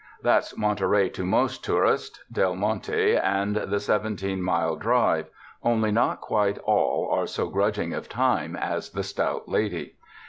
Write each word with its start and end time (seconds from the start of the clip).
That's 0.23 0.57
Monterey 0.57 1.09
to 1.09 1.23
most 1.23 1.63
tourists— 1.63 2.23
Del 2.31 2.55
Monte 2.55 3.15
and 3.17 3.55
the 3.55 3.79
Seventeen 3.79 4.41
Mile 4.41 4.75
Drive; 4.75 5.27
only 5.61 5.91
not 5.91 6.21
quite 6.21 6.57
all 6.63 7.07
are 7.11 7.27
so 7.27 7.47
grudging 7.49 7.93
of 7.93 8.09
time 8.09 8.55
as 8.55 8.89
the 8.89 9.03
stout 9.03 9.47
lady. 9.47 9.97